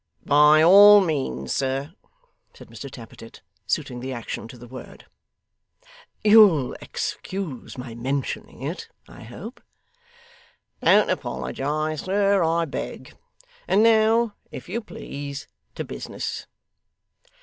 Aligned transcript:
'By 0.25 0.63
all 0.63 0.99
means, 1.01 1.53
sir,' 1.53 1.93
said 2.55 2.69
Mr 2.69 2.89
Tappertit, 2.89 3.43
suiting 3.67 3.99
the 3.99 4.11
action 4.13 4.47
to 4.47 4.57
the 4.57 4.67
word. 4.67 5.05
'You'll 6.23 6.73
excuse 6.81 7.77
my 7.77 7.93
mentioning 7.93 8.63
it, 8.63 8.89
I 9.07 9.21
hope?' 9.21 9.61
'Don't 10.83 11.11
apologise, 11.11 12.01
sir, 12.01 12.41
I 12.43 12.65
beg. 12.65 13.15
And 13.67 13.83
now, 13.83 14.33
if 14.51 14.67
you 14.67 14.81
please, 14.81 15.47
to 15.75 15.83
business. 15.83 16.47